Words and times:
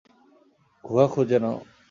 গুহা 0.83 1.05
খুঁজে 1.13 1.37
নাও। 1.43 1.57